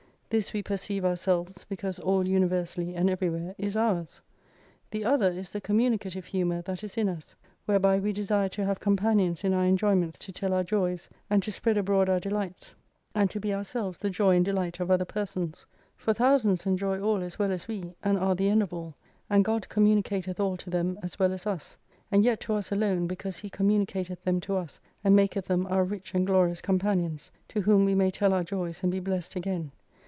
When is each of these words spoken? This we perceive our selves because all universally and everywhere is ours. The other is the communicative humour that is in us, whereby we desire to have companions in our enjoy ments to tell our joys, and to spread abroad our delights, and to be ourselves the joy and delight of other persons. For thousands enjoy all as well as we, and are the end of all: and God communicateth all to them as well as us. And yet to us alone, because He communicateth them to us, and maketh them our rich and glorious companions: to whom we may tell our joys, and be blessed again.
This 0.33 0.53
we 0.53 0.63
perceive 0.63 1.03
our 1.03 1.17
selves 1.17 1.65
because 1.67 1.99
all 1.99 2.25
universally 2.25 2.95
and 2.95 3.09
everywhere 3.09 3.53
is 3.57 3.75
ours. 3.75 4.21
The 4.91 5.03
other 5.03 5.29
is 5.29 5.49
the 5.51 5.59
communicative 5.59 6.25
humour 6.25 6.61
that 6.61 6.85
is 6.85 6.95
in 6.95 7.09
us, 7.09 7.35
whereby 7.65 7.99
we 7.99 8.13
desire 8.13 8.47
to 8.47 8.63
have 8.63 8.79
companions 8.79 9.43
in 9.43 9.53
our 9.53 9.65
enjoy 9.65 9.93
ments 9.93 10.17
to 10.19 10.31
tell 10.31 10.53
our 10.53 10.63
joys, 10.63 11.09
and 11.29 11.43
to 11.43 11.51
spread 11.51 11.75
abroad 11.77 12.07
our 12.07 12.21
delights, 12.21 12.73
and 13.13 13.29
to 13.29 13.41
be 13.41 13.53
ourselves 13.53 13.97
the 13.97 14.09
joy 14.09 14.37
and 14.37 14.45
delight 14.45 14.79
of 14.79 14.89
other 14.89 15.03
persons. 15.03 15.65
For 15.97 16.13
thousands 16.13 16.65
enjoy 16.65 17.01
all 17.01 17.21
as 17.21 17.37
well 17.37 17.51
as 17.51 17.67
we, 17.67 17.93
and 18.01 18.17
are 18.17 18.33
the 18.33 18.47
end 18.47 18.63
of 18.63 18.71
all: 18.71 18.95
and 19.29 19.43
God 19.43 19.67
communicateth 19.69 20.39
all 20.39 20.55
to 20.55 20.69
them 20.69 20.97
as 21.03 21.19
well 21.19 21.33
as 21.33 21.45
us. 21.45 21.77
And 22.09 22.23
yet 22.23 22.39
to 22.39 22.53
us 22.53 22.71
alone, 22.71 23.05
because 23.05 23.39
He 23.39 23.49
communicateth 23.49 24.21
them 24.21 24.39
to 24.47 24.55
us, 24.55 24.79
and 25.03 25.13
maketh 25.13 25.47
them 25.47 25.67
our 25.67 25.83
rich 25.83 26.15
and 26.15 26.25
glorious 26.25 26.61
companions: 26.61 27.31
to 27.49 27.59
whom 27.59 27.83
we 27.83 27.95
may 27.95 28.09
tell 28.11 28.31
our 28.31 28.45
joys, 28.45 28.81
and 28.81 28.89
be 28.93 29.01
blessed 29.01 29.35
again. 29.35 29.73